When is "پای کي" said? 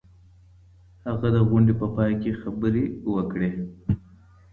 1.95-2.31